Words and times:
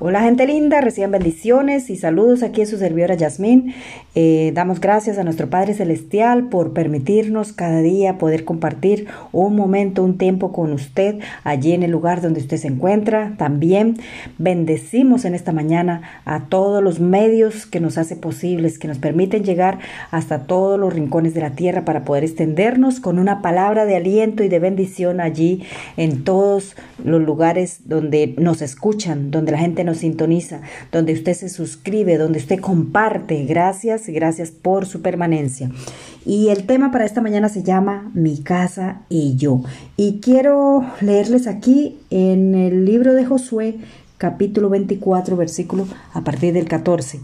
Hola 0.00 0.22
gente 0.22 0.46
linda, 0.46 0.80
reciban 0.80 1.10
bendiciones 1.10 1.90
y 1.90 1.96
saludos 1.96 2.44
aquí 2.44 2.60
en 2.60 2.68
su 2.68 2.78
servidora 2.78 3.16
Yasmín. 3.16 3.74
Eh, 4.14 4.52
damos 4.54 4.78
gracias 4.80 5.18
a 5.18 5.24
nuestro 5.24 5.50
Padre 5.50 5.74
Celestial 5.74 6.50
por 6.50 6.72
permitirnos 6.72 7.52
cada 7.52 7.80
día 7.80 8.16
poder 8.16 8.44
compartir 8.44 9.08
un 9.32 9.56
momento, 9.56 10.04
un 10.04 10.16
tiempo 10.16 10.52
con 10.52 10.72
usted 10.72 11.18
allí 11.42 11.72
en 11.72 11.82
el 11.82 11.90
lugar 11.90 12.20
donde 12.20 12.38
usted 12.38 12.58
se 12.58 12.68
encuentra. 12.68 13.34
También 13.38 13.96
bendecimos 14.38 15.24
en 15.24 15.34
esta 15.34 15.50
mañana 15.50 16.02
a 16.24 16.44
todos 16.44 16.80
los 16.80 17.00
medios 17.00 17.66
que 17.66 17.80
nos 17.80 17.98
hace 17.98 18.14
posibles, 18.14 18.78
que 18.78 18.86
nos 18.86 18.98
permiten 18.98 19.42
llegar 19.42 19.80
hasta 20.12 20.44
todos 20.44 20.78
los 20.78 20.94
rincones 20.94 21.34
de 21.34 21.40
la 21.40 21.56
tierra 21.56 21.84
para 21.84 22.04
poder 22.04 22.22
extendernos 22.22 23.00
con 23.00 23.18
una 23.18 23.42
palabra 23.42 23.84
de 23.84 23.96
aliento 23.96 24.44
y 24.44 24.48
de 24.48 24.60
bendición 24.60 25.20
allí 25.20 25.64
en 25.96 26.22
todos 26.22 26.76
los 27.04 27.20
lugares 27.20 27.80
donde 27.88 28.36
nos 28.38 28.62
escuchan, 28.62 29.32
donde 29.32 29.50
la 29.50 29.58
gente 29.58 29.87
nos 29.88 29.98
sintoniza, 29.98 30.60
donde 30.92 31.14
usted 31.14 31.34
se 31.34 31.48
suscribe, 31.48 32.18
donde 32.18 32.38
usted 32.38 32.60
comparte. 32.60 33.44
Gracias, 33.44 34.06
gracias 34.06 34.50
por 34.50 34.86
su 34.86 35.02
permanencia. 35.02 35.70
Y 36.24 36.48
el 36.48 36.66
tema 36.66 36.90
para 36.90 37.06
esta 37.06 37.22
mañana 37.22 37.48
se 37.48 37.62
llama 37.62 38.10
Mi 38.14 38.38
casa 38.38 39.00
y 39.08 39.36
yo. 39.36 39.62
Y 39.96 40.20
quiero 40.20 40.84
leerles 41.00 41.46
aquí 41.46 41.96
en 42.10 42.54
el 42.54 42.84
libro 42.84 43.14
de 43.14 43.24
Josué, 43.24 43.76
capítulo 44.18 44.68
24, 44.68 45.36
versículo 45.36 45.86
a 46.12 46.22
partir 46.22 46.52
del 46.52 46.66
14. 46.66 47.20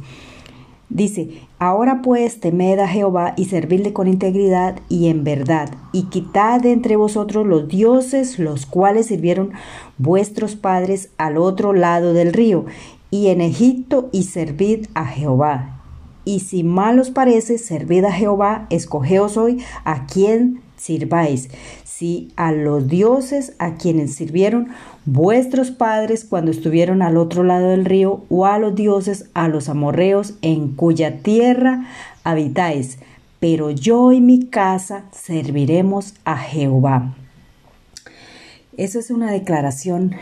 Dice, 0.90 1.40
ahora 1.58 2.02
pues 2.02 2.40
temed 2.40 2.78
a 2.78 2.86
Jehová 2.86 3.34
y 3.36 3.46
servidle 3.46 3.92
con 3.92 4.06
integridad 4.06 4.78
y 4.88 5.08
en 5.08 5.24
verdad, 5.24 5.70
y 5.92 6.04
quitad 6.04 6.60
de 6.60 6.72
entre 6.72 6.96
vosotros 6.96 7.46
los 7.46 7.68
dioses 7.68 8.38
los 8.38 8.66
cuales 8.66 9.06
sirvieron 9.06 9.52
vuestros 9.98 10.56
padres 10.56 11.10
al 11.16 11.38
otro 11.38 11.72
lado 11.72 12.12
del 12.12 12.32
río, 12.32 12.66
y 13.10 13.28
en 13.28 13.40
Egipto, 13.40 14.08
y 14.12 14.24
servid 14.24 14.86
a 14.94 15.06
Jehová. 15.06 15.80
Y 16.24 16.40
si 16.40 16.64
mal 16.64 16.98
os 16.98 17.10
parece, 17.10 17.58
servid 17.58 18.04
a 18.04 18.12
Jehová, 18.12 18.66
escogeos 18.70 19.36
hoy 19.36 19.62
a 19.84 20.06
quien 20.06 20.60
sirváis, 20.76 21.48
si 21.96 22.32
a 22.34 22.50
los 22.50 22.88
dioses 22.88 23.52
a 23.58 23.76
quienes 23.76 24.16
sirvieron 24.16 24.68
vuestros 25.04 25.70
padres 25.70 26.24
cuando 26.24 26.50
estuvieron 26.50 27.02
al 27.02 27.16
otro 27.16 27.44
lado 27.44 27.68
del 27.68 27.84
río, 27.84 28.24
o 28.28 28.46
a 28.46 28.58
los 28.58 28.74
dioses, 28.74 29.30
a 29.34 29.46
los 29.46 29.68
amorreos, 29.68 30.34
en 30.42 30.70
cuya 30.70 31.18
tierra 31.18 31.86
habitáis. 32.24 32.98
Pero 33.38 33.70
yo 33.70 34.10
y 34.10 34.20
mi 34.20 34.46
casa 34.46 35.04
serviremos 35.12 36.14
a 36.24 36.36
Jehová. 36.36 37.14
Eso 38.76 38.98
es 38.98 39.10
una 39.10 39.30
declaración, 39.30 40.16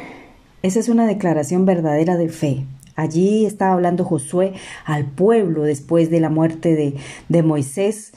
esa 0.62 0.78
es 0.78 0.90
una 0.90 1.06
declaración 1.06 1.64
verdadera 1.64 2.18
de 2.18 2.28
fe. 2.28 2.66
Allí 2.96 3.46
estaba 3.46 3.72
hablando 3.72 4.04
Josué 4.04 4.52
al 4.84 5.06
pueblo 5.06 5.62
después 5.62 6.10
de 6.10 6.20
la 6.20 6.28
muerte 6.28 6.74
de, 6.74 6.96
de 7.30 7.42
Moisés 7.42 8.12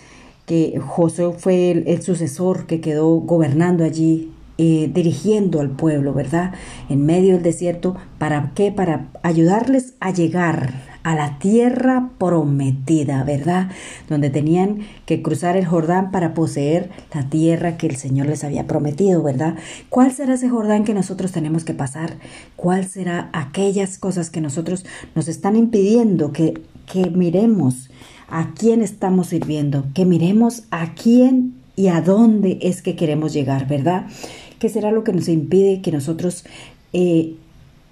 que 0.46 0.80
Josué 0.80 1.34
fue 1.38 1.72
el, 1.72 2.02
sucesor 2.02 2.68
que 2.68 2.82
quedó 2.82 3.16
gobernando 3.22 3.84
allí, 3.84 4.32
eh, 4.58 4.90
dirigiendo 4.94 5.60
al 5.60 5.72
pueblo, 5.72 6.14
¿verdad? 6.14 6.54
En 6.90 7.06
medio 7.06 7.34
del 7.34 7.44
desierto, 7.44 7.96
¿para 8.18 8.52
qué? 8.56 8.72
Para 8.72 9.08
ayudarles 9.22 9.96
a 10.00 10.12
llegar 10.12 10.96
a 11.06 11.14
la 11.14 11.38
tierra 11.38 12.10
prometida, 12.18 13.24
¿verdad? 13.24 13.70
Donde 14.10 14.32
tenían 14.32 14.80
que 15.06 15.22
cruzar 15.22 15.56
el 15.56 15.66
Jordán 15.66 16.10
para 16.10 16.34
poseer 16.34 16.90
la 17.14 17.30
tierra 17.30 17.78
que 17.78 17.86
el 17.86 17.96
Señor 17.96 18.26
les 18.26 18.44
había 18.44 18.66
prometido, 18.66 19.22
¿verdad? 19.22 19.56
¿Cuál 19.90 20.12
será 20.12 20.34
ese 20.34 20.50
Jordán 20.50 20.84
que 20.84 20.96
nosotros 20.96 21.32
tenemos 21.32 21.64
que 21.64 21.76
pasar? 21.76 22.16
¿Cuál 22.56 22.88
será 22.88 23.30
aquellas 23.34 24.00
cosas 24.00 24.32
que 24.32 24.42
nosotros 24.42 24.84
nos 25.14 25.28
están 25.28 25.56
impidiendo 25.56 26.32
que, 26.32 26.56
que 26.86 27.10
miremos? 27.10 27.90
a 28.28 28.54
quién 28.54 28.82
estamos 28.82 29.28
sirviendo, 29.28 29.86
que 29.94 30.06
miremos 30.06 30.64
a 30.72 30.94
quién 30.94 31.56
y 31.76 31.88
a 31.88 32.02
dónde 32.02 32.58
es 32.62 32.82
que 32.82 32.96
queremos 32.96 33.34
llegar, 33.34 33.68
¿verdad? 33.68 34.08
¿Qué 34.60 34.70
será 34.70 34.92
lo 34.92 35.04
que 35.04 35.14
nos 35.14 35.28
impide 35.28 35.82
que 35.82 35.92
nosotros 35.92 36.46
eh, 36.94 37.36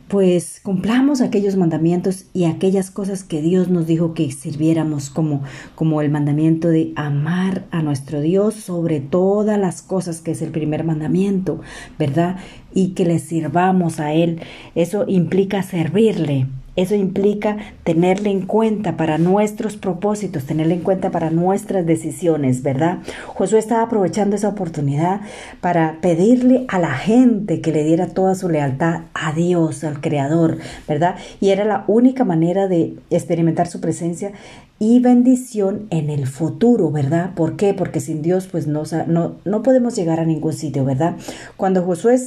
pues 0.08 0.60
cumplamos 0.62 1.22
aquellos 1.22 1.56
mandamientos 1.56 2.26
y 2.34 2.46
aquellas 2.46 2.92
cosas 2.92 3.24
que 3.24 3.42
Dios 3.42 3.70
nos 3.70 3.88
dijo 3.88 4.14
que 4.14 4.32
sirviéramos 4.32 5.10
como, 5.10 5.44
como 5.76 6.02
el 6.02 6.10
mandamiento 6.10 6.70
de 6.70 6.94
amar 6.96 7.66
a 7.72 7.82
nuestro 7.82 8.22
Dios 8.22 8.54
sobre 8.54 9.00
todas 9.00 9.60
las 9.60 9.82
cosas 9.82 10.22
que 10.22 10.32
es 10.32 10.42
el 10.42 10.52
primer 10.52 10.84
mandamiento, 10.84 11.62
¿verdad? 11.98 12.38
Y 12.74 12.90
que 12.90 13.06
le 13.06 13.20
sirvamos 13.20 14.00
a 14.00 14.14
Él. 14.14 14.42
Eso 14.76 15.06
implica 15.08 15.64
servirle, 15.64 16.48
eso 16.76 16.96
implica 16.96 17.58
tenerle 17.84 18.32
en 18.32 18.46
cuenta 18.46 18.98
para 18.98 19.18
nuestros 19.18 19.78
propósitos, 19.78 20.46
tenerle 20.46 20.76
en 20.76 20.82
cuenta 20.82 21.12
para 21.12 21.30
nuestras 21.30 21.86
decisiones, 21.86 22.64
¿verdad? 22.64 23.00
Josué 23.28 23.60
estaba 23.60 23.84
aprovechando 23.84 24.36
esa 24.36 24.50
oportunidad 24.50 25.22
para 25.62 26.00
pedirle 26.02 26.66
a 26.68 26.80
la 26.80 26.94
gente 26.94 27.62
que 27.62 27.72
le 27.72 27.84
diera 27.84 28.08
toda 28.08 28.36
su 28.36 28.50
lealtad 28.50 29.02
a 29.14 29.34
Dios, 29.34 29.84
al 29.84 30.02
Creador, 30.02 30.58
¿verdad? 30.88 31.16
Y 31.40 31.50
era 31.50 31.64
la 31.66 31.84
única 31.88 32.24
manera 32.24 32.68
de 32.68 32.96
experimentar 33.10 33.68
su 33.68 33.80
presencia 33.80 34.32
y 34.80 35.00
bendición 35.00 35.88
en 35.92 36.10
el 36.10 36.28
futuro, 36.28 36.92
¿verdad? 36.92 37.32
¿Por 37.36 37.56
qué? 37.56 37.74
Porque 37.74 38.00
sin 38.00 38.22
Dios 38.22 38.48
pues 38.52 38.68
no, 38.68 38.84
no, 39.08 39.36
no 39.46 39.64
podemos 39.64 39.96
llegar 39.96 40.20
a 40.20 40.26
ningún 40.26 40.54
sitio, 40.54 40.84
¿verdad? 40.84 41.16
Cuando 41.56 41.84
Josué 41.84 42.20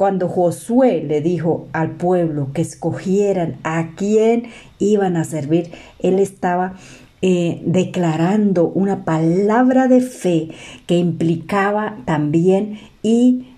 cuando 0.00 0.28
Josué 0.28 1.04
le 1.06 1.20
dijo 1.20 1.68
al 1.74 1.90
pueblo 1.90 2.54
que 2.54 2.62
escogieran 2.62 3.58
a 3.64 3.90
quién 3.96 4.44
iban 4.78 5.18
a 5.18 5.24
servir, 5.24 5.72
él 5.98 6.20
estaba 6.20 6.72
eh, 7.20 7.60
declarando 7.66 8.64
una 8.68 9.04
palabra 9.04 9.88
de 9.88 10.00
fe 10.00 10.52
que 10.86 10.96
implicaba 10.96 11.98
también 12.06 12.78
y 13.02 13.48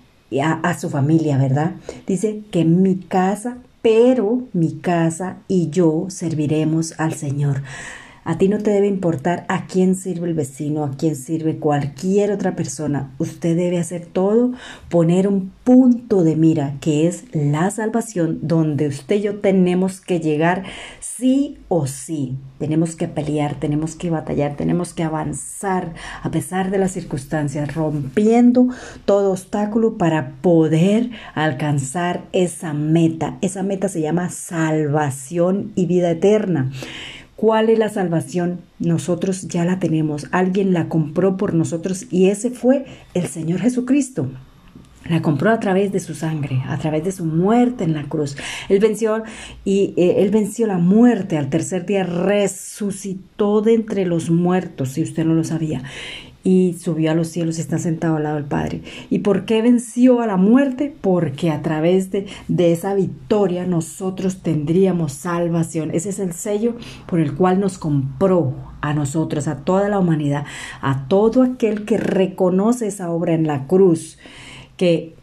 a, 0.41 0.55
a 0.55 0.77
su 0.77 0.89
familia, 0.89 1.37
¿verdad? 1.37 1.75
Dice 2.05 2.41
que 2.51 2.65
mi 2.65 2.97
casa, 2.97 3.59
pero 3.81 4.41
mi 4.51 4.73
casa 4.73 5.37
y 5.47 5.69
yo 5.69 6.07
serviremos 6.09 6.99
al 6.99 7.13
Señor. 7.13 7.61
A 8.25 8.37
ti 8.37 8.47
no 8.47 8.57
te 8.57 8.71
debe 8.71 8.87
importar 8.87 9.45
a 9.49 9.65
quién 9.65 9.95
sirve 9.95 10.29
el 10.29 10.33
vecino, 10.33 10.85
a 10.85 10.91
quién 10.91 11.15
sirve 11.15 11.57
cualquier 11.57 12.31
otra 12.31 12.55
persona. 12.55 13.11
Usted 13.17 13.57
debe 13.57 13.79
hacer 13.79 14.05
todo, 14.05 14.53
poner 14.89 15.27
un 15.27 15.51
punto 15.63 16.23
de 16.23 16.35
mira, 16.35 16.75
que 16.79 17.07
es 17.07 17.25
la 17.33 17.69
salvación, 17.69 18.39
donde 18.41 18.87
usted 18.87 19.17
y 19.17 19.21
yo 19.21 19.39
tenemos 19.39 19.99
que 19.99 20.19
llegar 20.19 20.63
sí 21.01 21.57
o 21.67 21.85
sí. 21.85 22.37
Tenemos 22.59 22.95
que 22.95 23.07
pelear, 23.07 23.55
tenemos 23.59 23.95
que 23.95 24.09
batallar, 24.09 24.55
tenemos 24.55 24.93
que 24.93 25.03
avanzar 25.03 25.93
a 26.21 26.31
pesar 26.31 26.71
de 26.71 26.77
las 26.77 26.91
circunstancias, 26.91 27.75
rompiendo 27.75 28.69
todo 29.05 29.31
obstáculo 29.31 29.97
para 29.97 30.35
poder 30.41 31.11
alcanzar 31.35 32.23
esa 32.31 32.73
meta. 32.73 33.37
Esa 33.41 33.63
meta 33.63 33.89
se 33.89 34.01
llama 34.01 34.29
salvación 34.29 35.73
y 35.75 35.87
vida 35.87 36.11
eterna. 36.11 36.71
¿Cuál 37.35 37.69
es 37.69 37.79
la 37.79 37.89
salvación? 37.89 38.61
Nosotros 38.79 39.47
ya 39.47 39.65
la 39.65 39.79
tenemos. 39.79 40.27
Alguien 40.31 40.71
la 40.71 40.87
compró 40.87 41.35
por 41.35 41.53
nosotros 41.53 42.05
y 42.11 42.29
ese 42.29 42.51
fue 42.51 42.85
el 43.13 43.27
Señor 43.27 43.59
Jesucristo. 43.59 44.29
La 45.09 45.21
compró 45.21 45.49
a 45.51 45.59
través 45.59 45.91
de 45.91 45.99
su 45.99 46.13
sangre, 46.13 46.63
a 46.65 46.77
través 46.77 47.03
de 47.03 47.11
su 47.11 47.25
muerte 47.25 47.83
en 47.83 47.93
la 47.93 48.03
cruz. 48.03 48.37
Él 48.69 48.79
venció 48.79 49.23
y 49.65 49.93
eh, 49.97 50.15
él 50.19 50.29
venció 50.29 50.65
la 50.65 50.77
muerte 50.77 51.37
al 51.37 51.49
tercer 51.49 51.85
día, 51.85 52.03
resucitó 52.03 53.61
de 53.61 53.73
entre 53.73 54.05
los 54.05 54.29
muertos, 54.29 54.89
si 54.89 55.03
usted 55.03 55.25
no 55.25 55.33
lo 55.33 55.43
sabía 55.43 55.83
y 56.43 56.73
subió 56.73 57.11
a 57.11 57.15
los 57.15 57.29
cielos 57.29 57.57
y 57.57 57.61
está 57.61 57.79
sentado 57.79 58.17
al 58.17 58.23
lado 58.23 58.35
del 58.35 58.45
Padre. 58.45 58.81
¿Y 59.09 59.19
por 59.19 59.45
qué 59.45 59.61
venció 59.61 60.21
a 60.21 60.27
la 60.27 60.37
muerte? 60.37 60.93
Porque 60.99 61.51
a 61.51 61.61
través 61.61 62.11
de, 62.11 62.27
de, 62.47 62.71
esa 62.71 62.93
victoria 62.93 63.65
nosotros 63.65 64.41
tendríamos 64.41 65.13
salvación. 65.13 65.91
Ese 65.93 66.09
es 66.09 66.19
el 66.19 66.33
sello 66.33 66.75
por 67.07 67.19
el 67.19 67.33
cual 67.35 67.59
nos 67.59 67.77
compró 67.77 68.53
a 68.81 68.93
nosotros, 68.93 69.47
a 69.47 69.59
toda 69.59 69.87
la 69.87 69.99
humanidad, 69.99 70.45
a 70.81 71.07
todo 71.07 71.43
aquel 71.43 71.85
que 71.85 71.97
reconoce 71.97 72.87
esa 72.87 73.09
obra 73.09 73.33
en 73.33 73.47
la 73.47 73.65
cruz. 73.67 74.17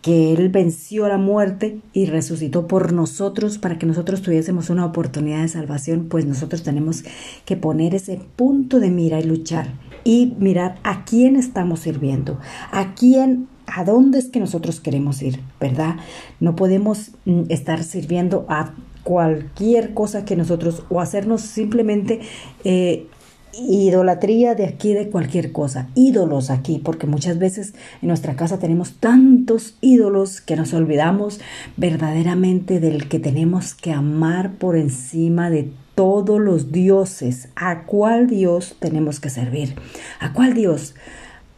Que, 0.02 0.32
Él 0.32 0.48
venció 0.48 1.06
la 1.06 1.18
muerte 1.18 1.80
y 1.92 2.06
resucitó 2.06 2.66
por 2.66 2.94
nosotros 2.94 3.58
para 3.58 3.78
que 3.78 3.84
nosotros 3.84 4.22
tuviésemos 4.22 4.70
una 4.70 4.86
oportunidad 4.86 5.42
de 5.42 5.48
salvación, 5.48 6.06
pues 6.08 6.24
nosotros 6.24 6.62
tenemos 6.62 7.04
que 7.44 7.56
poner 7.56 7.94
ese 7.94 8.20
punto 8.36 8.80
de 8.80 8.90
mira 8.90 9.20
y 9.20 9.24
luchar 9.24 9.74
y 10.02 10.34
mirar 10.38 10.78
a 10.82 11.04
quién 11.04 11.36
estamos 11.36 11.80
sirviendo, 11.80 12.38
a 12.70 12.94
quién, 12.94 13.48
a 13.66 13.84
dónde 13.84 14.18
es 14.18 14.28
que 14.28 14.40
nosotros 14.40 14.80
queremos 14.80 15.20
ir, 15.20 15.40
¿verdad? 15.60 15.96
No 16.40 16.56
podemos 16.56 17.10
mm, 17.26 17.42
estar 17.50 17.84
sirviendo 17.84 18.46
a 18.48 18.72
cualquier 19.02 19.92
cosa 19.92 20.24
que 20.24 20.36
nosotros 20.36 20.84
o 20.88 21.00
hacernos 21.00 21.42
simplemente 21.42 22.20
eh, 22.64 23.08
idolatría 23.52 24.55
de 24.55 24.67
aquí 24.67 24.93
de 24.93 25.08
cualquier 25.08 25.52
cosa, 25.52 25.88
ídolos 25.94 26.50
aquí, 26.50 26.81
porque 26.82 27.06
muchas 27.06 27.38
veces 27.38 27.75
en 28.02 28.08
nuestra 28.08 28.37
casa 28.37 28.58
tenemos 28.58 28.94
tantos 28.94 29.76
ídolos 29.81 30.41
que 30.41 30.56
nos 30.56 30.73
olvidamos 30.73 31.41
verdaderamente 31.76 32.81
del 32.81 33.08
que 33.08 33.19
tenemos 33.19 33.75
que 33.75 33.93
amar 33.93 34.52
por 34.52 34.76
encima 34.76 35.50
de 35.50 35.70
todos 35.94 36.41
los 36.41 36.73
dioses. 36.73 37.49
¿A 37.56 37.82
cuál 37.82 38.26
Dios 38.26 38.76
tenemos 38.79 39.20
que 39.20 39.31
servir? 39.31 39.75
¿A 40.19 40.32
cuál 40.32 40.55
Dios? 40.55 40.94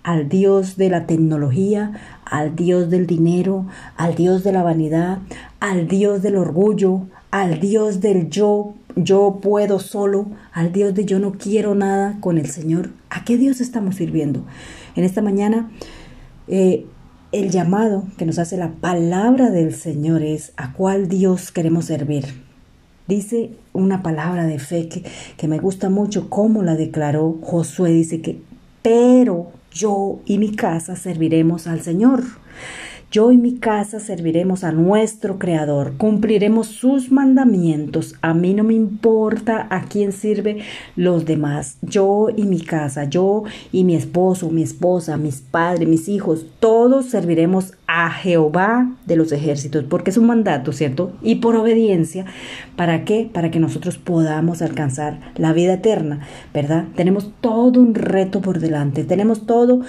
Al 0.03 0.29
Dios 0.29 0.77
de 0.77 0.91
la 0.91 1.07
tecnología, 1.07 1.93
al 2.25 2.57
Dios 2.57 2.91
del 2.91 3.07
dinero, 3.07 3.67
al 3.97 4.17
Dios 4.17 4.43
de 4.43 4.53
la 4.53 4.63
vanidad, 4.63 5.19
al 5.61 5.87
Dios 5.87 6.23
del 6.23 6.37
orgullo, 6.37 7.03
al 7.31 7.61
Dios 7.61 8.01
del 8.01 8.31
yo 8.31 8.75
yo 8.97 9.39
puedo 9.43 9.79
solo, 9.79 10.27
al 10.53 10.73
Dios 10.73 10.95
de 10.95 11.05
yo 11.05 11.19
no 11.19 11.33
quiero 11.33 11.75
nada 11.75 12.19
con 12.21 12.39
el 12.39 12.49
Señor. 12.49 12.91
¿A 13.11 13.25
qué 13.25 13.37
Dios 13.37 13.61
estamos 13.61 13.97
sirviendo? 13.97 14.45
En 14.97 15.05
esta 15.05 15.23
mañana, 15.23 15.71
eh, 16.49 16.87
el 17.33 17.51
llamado 17.51 18.05
que 18.19 18.27
nos 18.27 18.39
hace 18.39 18.57
la 18.57 18.73
palabra 18.73 19.51
del 19.51 19.75
Señor 19.75 20.23
es 20.23 20.53
a 20.57 20.73
cuál 20.73 21.09
Dios 21.09 21.51
queremos 21.51 21.87
servir. 21.87 22.43
Dice 23.09 23.51
una 23.73 24.03
palabra 24.03 24.47
de 24.47 24.59
fe 24.59 24.89
que, 24.89 25.03
que 25.37 25.49
me 25.49 25.59
gusta 25.59 25.91
mucho, 25.91 26.31
como 26.31 26.63
la 26.63 26.77
declaró 26.77 27.39
Josué, 27.43 27.91
dice 27.91 28.21
que, 28.21 28.41
pero 28.83 29.51
yo 29.73 30.21
y 30.27 30.39
mi 30.39 30.55
casa 30.55 30.97
serviremos 30.97 31.67
al 31.67 31.81
Señor. 31.81 32.23
Yo 33.13 33.31
y 33.31 33.37
mi 33.37 33.59
casa 33.59 34.01
serviremos 34.01 34.65
a 34.65 34.73
nuestro 34.73 35.39
Creador, 35.39 35.99
cumpliremos 35.99 36.69
sus 36.69 37.13
mandamientos. 37.13 38.15
A 38.23 38.33
mí 38.33 38.55
no 38.55 38.65
me 38.65 38.73
importa 38.73 39.67
a 39.69 39.83
quién 39.83 40.13
sirve 40.13 40.63
los 40.97 41.27
demás. 41.27 41.77
Yo 41.83 42.29
y 42.35 42.45
mi 42.45 42.63
casa, 42.63 43.05
yo 43.05 43.43
y 43.71 43.85
mi 43.85 43.97
esposo, 43.97 44.49
mi 44.49 44.63
esposa, 44.63 45.19
mis 45.19 45.43
padres, 45.43 45.87
mis 45.87 46.09
hijos, 46.09 46.47
todos 46.59 47.05
serviremos 47.05 47.75
a 47.87 48.11
Jehová 48.11 48.91
de 49.05 49.17
los 49.17 49.31
ejércitos, 49.33 49.85
porque 49.85 50.09
es 50.09 50.17
un 50.17 50.25
mandato, 50.25 50.73
¿cierto? 50.73 51.13
Y 51.21 51.35
por 51.35 51.55
obediencia, 51.57 52.25
¿para 52.77 53.05
qué? 53.05 53.29
Para 53.31 53.51
que 53.51 53.61
nosotros 53.61 53.99
podamos 53.99 54.63
alcanzar 54.63 55.21
la 55.37 55.53
vida 55.53 55.75
eterna, 55.75 56.21
¿verdad? 56.55 56.87
Tenemos 56.97 57.31
todo 57.43 57.79
un 57.79 57.95
reto 57.95 58.41
por 58.41 58.59
delante, 58.59 59.05
tenemos 59.05 59.45
todo 59.45 59.83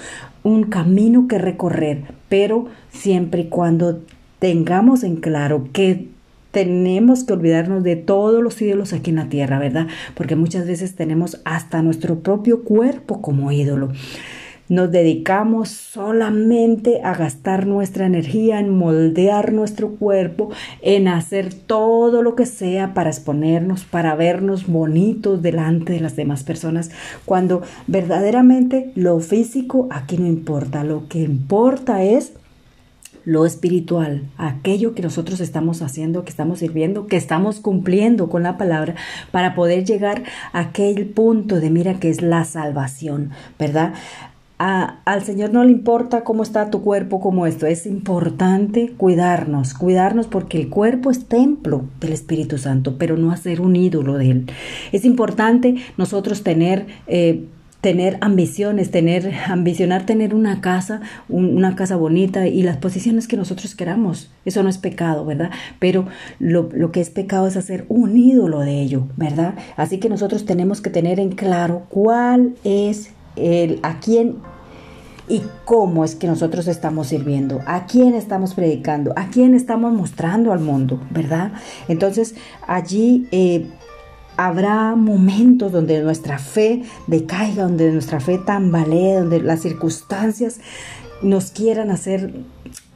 un 0.44 0.64
camino 0.64 1.26
que 1.26 1.38
recorrer, 1.38 2.04
pero 2.28 2.66
siempre 2.90 3.42
y 3.42 3.48
cuando 3.48 4.02
tengamos 4.38 5.02
en 5.02 5.16
claro 5.16 5.68
que 5.72 6.08
tenemos 6.52 7.24
que 7.24 7.32
olvidarnos 7.32 7.82
de 7.82 7.96
todos 7.96 8.40
los 8.40 8.62
ídolos 8.62 8.92
aquí 8.92 9.10
en 9.10 9.16
la 9.16 9.28
tierra, 9.28 9.58
¿verdad? 9.58 9.88
Porque 10.14 10.36
muchas 10.36 10.68
veces 10.68 10.94
tenemos 10.94 11.40
hasta 11.44 11.82
nuestro 11.82 12.20
propio 12.20 12.62
cuerpo 12.62 13.20
como 13.20 13.50
ídolo. 13.50 13.90
Nos 14.68 14.90
dedicamos 14.90 15.68
solamente 15.68 17.02
a 17.02 17.14
gastar 17.14 17.66
nuestra 17.66 18.06
energía 18.06 18.60
en 18.60 18.70
moldear 18.70 19.52
nuestro 19.52 19.96
cuerpo, 19.96 20.50
en 20.80 21.08
hacer 21.08 21.52
todo 21.52 22.22
lo 22.22 22.34
que 22.34 22.46
sea 22.46 22.94
para 22.94 23.10
exponernos, 23.10 23.84
para 23.84 24.14
vernos 24.14 24.66
bonitos 24.66 25.42
delante 25.42 25.92
de 25.92 26.00
las 26.00 26.16
demás 26.16 26.44
personas, 26.44 26.90
cuando 27.26 27.62
verdaderamente 27.86 28.92
lo 28.94 29.20
físico 29.20 29.88
aquí 29.90 30.16
no 30.16 30.26
importa, 30.26 30.82
lo 30.82 31.08
que 31.08 31.20
importa 31.20 32.02
es 32.02 32.32
lo 33.24 33.46
espiritual, 33.46 34.22
aquello 34.36 34.94
que 34.94 35.02
nosotros 35.02 35.40
estamos 35.40 35.80
haciendo, 35.80 36.24
que 36.24 36.30
estamos 36.30 36.58
sirviendo, 36.58 37.06
que 37.06 37.16
estamos 37.16 37.60
cumpliendo 37.60 38.28
con 38.28 38.42
la 38.42 38.58
palabra 38.58 38.96
para 39.30 39.54
poder 39.54 39.84
llegar 39.84 40.24
a 40.52 40.60
aquel 40.60 41.06
punto 41.06 41.60
de 41.60 41.70
mira 41.70 41.94
que 42.00 42.10
es 42.10 42.20
la 42.20 42.44
salvación, 42.44 43.30
¿verdad? 43.58 43.94
Al 44.58 45.22
Señor 45.24 45.52
no 45.52 45.64
le 45.64 45.72
importa 45.72 46.22
cómo 46.22 46.42
está 46.42 46.70
tu 46.70 46.82
cuerpo, 46.82 47.20
como 47.20 47.46
esto. 47.46 47.66
Es 47.66 47.86
importante 47.86 48.92
cuidarnos, 48.96 49.74
cuidarnos 49.74 50.26
porque 50.26 50.60
el 50.60 50.68
cuerpo 50.68 51.10
es 51.10 51.26
templo 51.26 51.84
del 52.00 52.12
Espíritu 52.12 52.58
Santo, 52.58 52.96
pero 52.98 53.16
no 53.16 53.32
hacer 53.32 53.60
un 53.60 53.76
ídolo 53.76 54.16
de 54.16 54.30
Él. 54.30 54.46
Es 54.92 55.04
importante 55.04 55.76
nosotros 55.96 56.42
tener... 56.42 56.86
Eh, 57.06 57.46
tener 57.80 58.16
ambiciones, 58.22 58.90
tener, 58.90 59.30
ambicionar 59.46 60.06
tener 60.06 60.34
una 60.34 60.62
casa, 60.62 61.02
una 61.28 61.76
casa 61.76 61.96
bonita 61.96 62.46
y 62.46 62.62
las 62.62 62.78
posiciones 62.78 63.28
que 63.28 63.36
nosotros 63.36 63.74
queramos. 63.74 64.30
Eso 64.46 64.62
no 64.62 64.70
es 64.70 64.78
pecado, 64.78 65.26
¿verdad? 65.26 65.50
Pero 65.80 66.06
lo, 66.38 66.70
lo, 66.72 66.92
que 66.92 67.02
es 67.02 67.10
pecado 67.10 67.46
es 67.46 67.58
hacer 67.58 67.84
un 67.90 68.16
ídolo 68.16 68.60
de 68.60 68.80
ello, 68.80 69.06
¿verdad? 69.18 69.56
Así 69.76 69.98
que 69.98 70.08
nosotros 70.08 70.46
tenemos 70.46 70.80
que 70.80 70.88
tener 70.88 71.20
en 71.20 71.32
claro 71.32 71.82
cuál 71.90 72.54
es 72.64 73.10
el, 73.36 73.80
a 73.82 74.00
quién 74.00 74.36
y 75.28 75.42
cómo 75.64 76.04
es 76.04 76.14
que 76.14 76.26
nosotros 76.26 76.66
estamos 76.68 77.08
sirviendo, 77.08 77.60
a 77.66 77.86
quién 77.86 78.14
estamos 78.14 78.54
predicando, 78.54 79.12
a 79.16 79.28
quién 79.28 79.54
estamos 79.54 79.92
mostrando 79.92 80.52
al 80.52 80.60
mundo, 80.60 81.00
¿verdad? 81.10 81.52
Entonces 81.88 82.34
allí 82.66 83.26
eh, 83.32 83.66
habrá 84.36 84.96
momentos 84.96 85.72
donde 85.72 86.02
nuestra 86.02 86.38
fe 86.38 86.82
decaiga, 87.06 87.64
donde 87.64 87.90
nuestra 87.90 88.20
fe 88.20 88.38
tambalee, 88.38 89.14
donde 89.14 89.40
las 89.40 89.60
circunstancias 89.60 90.60
nos 91.22 91.50
quieran 91.50 91.90
hacer 91.90 92.34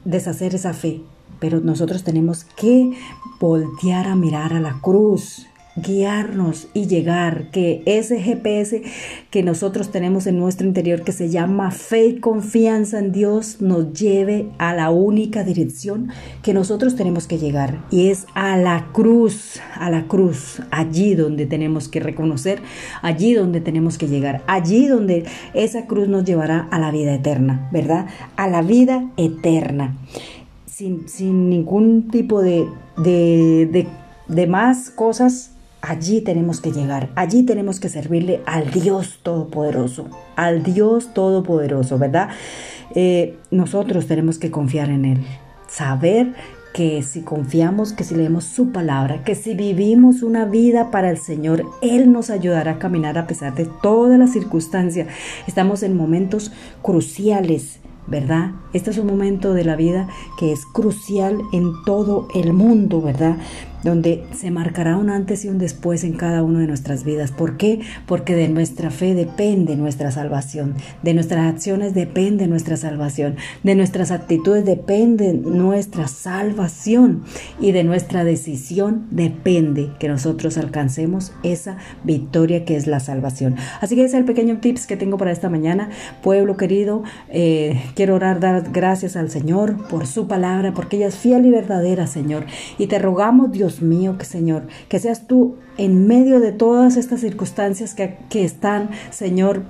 deshacer 0.05 0.55
esa 0.55 0.75
fe. 0.75 1.01
Pero 1.41 1.61
nosotros 1.61 2.03
tenemos 2.03 2.45
que 2.45 2.93
voltear 3.41 4.09
a 4.09 4.17
mirar 4.17 4.53
a 4.53 4.61
la 4.61 4.81
cruz, 4.83 5.48
guiarnos 5.83 6.69
y 6.75 6.87
llegar, 6.87 7.51
que 7.51 7.83
ese 7.87 8.21
GPS 8.21 8.83
que 9.31 9.43
nosotros 9.43 9.91
tenemos 9.91 10.27
en 10.27 10.39
nuestro 10.39 10.67
interior, 10.67 11.03
que 11.03 11.13
se 11.13 11.29
llama 11.29 11.71
fe 11.71 12.07
y 12.07 12.21
confianza 12.21 12.99
en 12.99 13.13
Dios, 13.13 13.61
nos 13.61 13.93
lleve 13.93 14.49
a 14.59 14.75
la 14.75 14.91
única 14.91 15.45
dirección 15.45 16.11
que 16.43 16.55
nosotros 16.55 16.97
tenemos 16.97 17.27
que 17.27 17.39
llegar, 17.39 17.85
y 17.91 18.09
es 18.09 18.27
a 18.35 18.57
la 18.57 18.89
cruz, 18.93 19.61
a 19.75 19.91
la 19.91 20.07
cruz, 20.07 20.63
allí 20.71 21.15
donde 21.15 21.47
tenemos 21.47 21.89
que 21.89 22.01
reconocer, 22.01 22.61
allí 23.03 23.35
donde 23.35 23.61
tenemos 23.61 23.99
que 23.99 24.09
llegar, 24.09 24.43
allí 24.47 24.87
donde 24.87 25.25
esa 25.55 25.87
cruz 25.87 26.09
nos 26.09 26.25
llevará 26.25 26.69
a 26.71 26.79
la 26.79 26.91
vida 26.91 27.15
eterna, 27.15 27.69
¿verdad? 27.73 28.07
A 28.37 28.49
la 28.49 28.63
vida 28.63 29.11
eterna. 29.17 29.97
Sin, 30.67 31.09
sin 31.09 31.51
ningún 31.51 32.09
tipo 32.09 32.41
de, 32.41 32.65
de, 32.97 33.69
de, 33.71 33.87
de 34.29 34.47
más 34.47 34.91
cosas 34.91 35.53
Allí 35.81 36.21
tenemos 36.21 36.61
que 36.61 36.73
llegar, 36.73 37.11
allí 37.15 37.45
tenemos 37.45 37.79
que 37.79 37.89
servirle 37.89 38.41
al 38.47 38.71
Dios 38.71 39.21
Todopoderoso, 39.23 40.07
al 40.35 40.65
Dios 40.65 41.15
Todopoderoso, 41.15 41.99
¿verdad? 41.99 42.31
Eh, 42.95 43.37
nosotros 43.51 44.07
tenemos 44.07 44.39
que 44.39 44.51
confiar 44.51 44.91
en 44.91 45.05
Él, 45.05 45.27
saber 45.69 46.35
que 46.73 47.03
si 47.03 47.23
confiamos, 47.23 47.93
que 47.93 48.05
si 48.05 48.15
leemos 48.15 48.45
su 48.45 48.73
palabra, 48.73 49.23
que 49.25 49.35
si 49.35 49.55
vivimos 49.55 50.23
una 50.23 50.45
vida 50.45 50.91
para 50.91 51.11
el 51.11 51.19
Señor, 51.19 51.65
Él 51.81 52.13
nos 52.13 52.31
ayudará 52.31 52.73
a 52.73 52.79
caminar 52.79 53.19
a 53.19 53.27
pesar 53.27 53.55
de 53.55 53.67
todas 53.83 54.19
las 54.19 54.33
circunstancias. 54.33 55.09
Estamos 55.47 55.83
en 55.83 55.97
momentos 55.97 56.53
cruciales, 56.83 57.81
¿verdad? 58.07 58.53
Este 58.73 58.91
es 58.91 58.99
un 58.99 59.07
momento 59.07 59.55
de 59.55 59.65
la 59.65 59.77
vida 59.77 60.09
que 60.39 60.53
es 60.53 60.65
crucial 60.67 61.39
en 61.53 61.73
todo 61.85 62.29
el 62.35 62.53
mundo, 62.53 63.03
¿verdad? 63.03 63.37
Donde 63.83 64.25
se 64.37 64.51
marcará 64.51 64.97
un 64.97 65.11
antes 65.11 65.45
y 65.45 65.49
un 65.49 65.59
después 65.59 66.05
en 66.05 66.15
cada 66.15 66.43
una 66.43 66.61
de 66.61 66.67
nuestras 66.67 67.05
vidas. 67.05 67.33
¿Por 67.33 67.57
qué? 67.57 67.81
Porque 68.07 68.35
de 68.35 68.49
nuestra 68.49 68.91
fe 68.91 69.15
depende 69.15 69.77
nuestra 69.77 70.11
salvación, 70.11 70.75
de 71.03 71.15
nuestras 71.15 71.53
acciones 71.53 71.95
depende 71.95 72.47
nuestra 72.49 72.77
salvación, 72.77 73.37
de 73.63 73.75
nuestras 73.75 74.11
actitudes 74.11 74.65
depende 74.65 75.33
nuestra 75.33 76.09
salvación 76.09 77.23
y 77.61 77.73
de 77.73 77.85
nuestra 77.85 78.25
decisión 78.25 79.07
depende 79.11 79.91
que 79.99 80.09
nosotros 80.09 80.59
alcancemos 80.59 81.33
esa 81.43 81.79
victoria 82.05 82.65
que 82.65 82.77
es 82.77 82.87
la 82.87 83.01
salvación. 83.01 83.57
Así 83.81 83.95
que 83.95 84.05
ese 84.05 84.17
es 84.17 84.21
el 84.21 84.25
pequeño 84.25 84.59
tips 84.59 84.87
que 84.87 84.97
tengo 84.97 85.19
para 85.19 85.33
esta 85.33 85.49
mañana. 85.49 85.91
Pueblo 86.23 86.57
querido, 86.57 87.03
eh, 87.29 87.83
quiero 87.95 88.15
orar, 88.15 88.41
dar 88.41 88.71
gracias 88.73 89.17
al 89.17 89.31
Señor 89.31 89.89
por 89.89 90.07
su 90.07 90.27
palabra, 90.27 90.73
porque 90.73 90.97
ella 90.97 91.09
es 91.09 91.17
fiel 91.17 91.47
y 91.47 91.51
verdadera, 91.51 92.07
Señor. 92.07 92.47
Y 92.79 92.87
te 92.87 92.99
rogamos, 92.99 93.53
Dios, 93.53 93.68
mío, 93.81 94.17
que 94.19 94.25
Señor, 94.25 94.67
que 94.89 94.99
seas 94.99 95.27
tú 95.27 95.57
en 95.77 96.07
medio 96.07 96.41
de 96.41 96.53
todas 96.53 96.97
estas 96.97 97.21
circunstancias 97.21 97.95
que, 97.95 98.19
que 98.29 98.45
están, 98.45 98.91
Señor, 99.11 99.63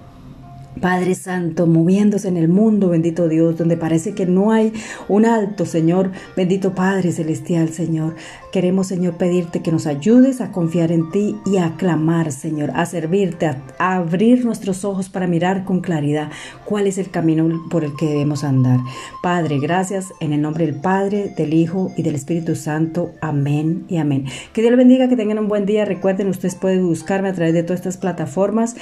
Padre 0.80 1.14
Santo, 1.14 1.66
moviéndose 1.66 2.28
en 2.28 2.37
el 2.37 2.49
mundo, 2.49 2.88
bendito 2.88 3.28
Dios, 3.28 3.56
donde 3.56 3.76
parece 3.76 4.14
que 4.14 4.26
no 4.26 4.52
hay 4.52 4.73
un 5.08 5.25
alto, 5.25 5.66
Señor, 5.66 6.12
bendito 6.37 6.75
Padre 6.75 7.12
Celestial, 7.12 7.70
Señor. 7.70 8.14
Queremos, 8.52 8.87
Señor, 8.87 9.14
pedirte 9.14 9.61
que 9.62 9.73
nos 9.73 9.87
ayudes 9.87 10.40
a 10.40 10.52
confiar 10.52 10.90
en 10.92 11.11
ti 11.11 11.37
y 11.44 11.58
a 11.58 11.76
clamar, 11.76 12.32
Señor, 12.32 12.70
a 12.75 12.87
servirte, 12.87 13.47
a, 13.47 13.97
abrir 13.97 14.44
nuestros 14.44 14.85
ojos 14.85 15.08
para 15.08 15.26
mirar 15.26 15.64
con 15.64 15.80
claridad 15.80 16.30
cuál 16.64 16.87
es 16.87 16.99
el 16.99 17.11
camino 17.11 17.49
por 17.70 17.85
el 17.85 17.94
que 17.97 18.06
debemos 18.06 18.44
andar. 18.44 18.80
Padre, 19.23 19.58
gracias 19.58 20.12
en 20.20 20.32
el 20.32 20.40
nombre 20.40 20.66
del 20.66 20.76
Padre, 20.76 21.35
del 21.37 21.54
Hijo 21.54 21.92
y 21.97 22.02
del 22.02 22.14
Espíritu 22.14 22.56
Santo. 22.56 23.11
Amén 23.20 23.85
y 23.88 23.99
amén. 23.99 24.26
Que 24.52 24.62
Dios 24.62 24.70
le 24.70 24.76
bendiga, 24.76 25.08
que 25.08 25.16
tengan 25.16 25.38
un 25.38 25.49
buen 25.49 25.66
día. 25.66 25.85
Recuerden, 25.85 26.28
ustedes 26.28 26.54
pueden 26.54 26.87
buscarme 26.87 27.28
a 27.28 27.35
través 27.35 27.54
de 27.54 27.62
todas 27.62 27.80
estas 27.80 27.97
plataformas 27.97 28.76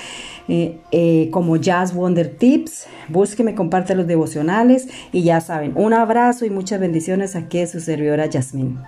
eh, 0.48 0.78
eh, 0.92 1.28
como 1.32 1.56
Wonder 1.94 2.28
Tips. 2.28 2.86
Búsqueme, 3.08 3.54
comparte 3.54 3.94
los 3.94 4.06
devocionales 4.06 4.88
y 5.12 5.22
ya 5.22 5.40
saben, 5.40 5.72
un 5.76 5.94
abrazo 5.94 6.44
y 6.44 6.50
muchas 6.50 6.80
bendiciones 6.80 7.36
aquí 7.36 7.58
de 7.58 7.66
su 7.66 7.80
servidora 7.80 8.26
Yasmín. 8.26 8.78